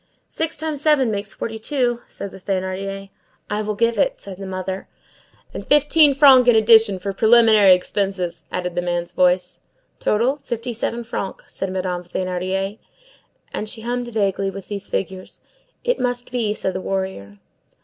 "Six 0.27 0.57
times 0.57 0.81
seven 0.81 1.11
makes 1.11 1.31
forty 1.31 1.59
two," 1.59 2.01
said 2.07 2.31
the 2.31 2.39
Thénardier. 2.39 3.11
"I 3.51 3.61
will 3.61 3.75
give 3.75 3.99
it," 3.99 4.19
said 4.19 4.39
the 4.39 4.47
mother. 4.47 4.87
"And 5.53 5.63
fifteen 5.67 6.15
francs 6.15 6.49
in 6.49 6.55
addition 6.55 6.97
for 6.97 7.13
preliminary 7.13 7.75
expenses," 7.75 8.43
added 8.51 8.73
the 8.73 8.81
man's 8.81 9.11
voice. 9.11 9.59
"Total, 9.99 10.37
fifty 10.37 10.73
seven 10.73 11.03
francs," 11.03 11.53
said 11.53 11.71
Madame 11.71 12.03
Thénardier. 12.03 12.79
And 13.53 13.69
she 13.69 13.81
hummed 13.81 14.07
vaguely, 14.07 14.49
with 14.49 14.69
these 14.69 14.87
figures:— 14.87 15.39
"It 15.83 15.99
must 15.99 16.31
be, 16.31 16.55
said 16.55 16.75
a 16.75 16.81
warrior." 16.81 17.37